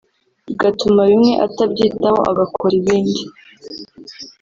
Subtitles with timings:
[0.47, 3.21] bigatuma bimwe atabyitaho agakora ibindi